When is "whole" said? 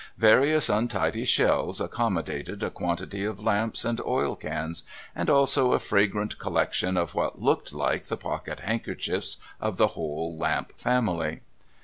9.93-10.35